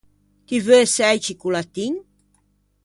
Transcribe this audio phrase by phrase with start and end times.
[0.45, 1.93] Ti veu sëi cicolatin?